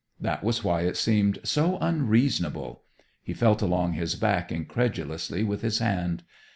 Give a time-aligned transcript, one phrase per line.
[0.19, 2.81] That was why it seemed so unreasonable
[3.21, 6.23] He felt along his back incredulously with his hand.